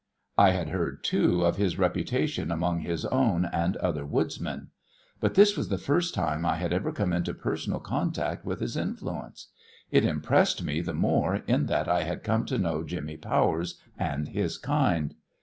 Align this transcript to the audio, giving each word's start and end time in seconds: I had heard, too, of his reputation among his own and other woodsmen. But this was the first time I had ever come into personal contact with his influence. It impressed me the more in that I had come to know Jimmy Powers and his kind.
I 0.35 0.49
had 0.49 0.69
heard, 0.69 1.03
too, 1.03 1.45
of 1.45 1.57
his 1.57 1.77
reputation 1.77 2.49
among 2.49 2.79
his 2.79 3.05
own 3.05 3.45
and 3.45 3.77
other 3.77 4.03
woodsmen. 4.03 4.69
But 5.19 5.35
this 5.35 5.55
was 5.55 5.69
the 5.69 5.77
first 5.77 6.15
time 6.15 6.43
I 6.43 6.55
had 6.55 6.73
ever 6.73 6.91
come 6.91 7.13
into 7.13 7.35
personal 7.35 7.79
contact 7.79 8.43
with 8.43 8.61
his 8.61 8.75
influence. 8.75 9.49
It 9.91 10.03
impressed 10.03 10.63
me 10.63 10.81
the 10.81 10.95
more 10.95 11.43
in 11.45 11.67
that 11.67 11.87
I 11.87 12.01
had 12.01 12.23
come 12.23 12.45
to 12.47 12.57
know 12.57 12.81
Jimmy 12.83 13.15
Powers 13.15 13.79
and 13.95 14.29
his 14.29 14.57
kind. 14.57 15.13